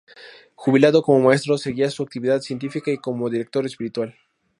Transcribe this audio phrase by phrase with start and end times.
[0.55, 4.15] Jubilado como maestro, seguía su actividad científica y como director espiritual.